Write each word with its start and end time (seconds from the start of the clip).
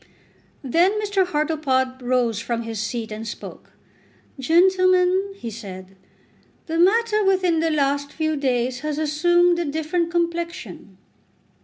Then 0.63 0.99
Mr. 0.99 1.27
Hartlepod 1.27 2.01
rose 2.01 2.39
from 2.39 2.63
his 2.63 2.79
seat 2.79 3.11
and 3.11 3.27
spoke. 3.27 3.73
"Gentlemen," 4.39 5.35
he 5.35 5.51
said, 5.51 5.95
"the 6.65 6.79
matter 6.79 7.23
within 7.23 7.59
the 7.59 7.69
last 7.69 8.11
few 8.11 8.35
days 8.35 8.79
has 8.79 8.97
assumed 8.97 9.59
a 9.59 9.65
different 9.65 10.09
complexion." 10.09 10.97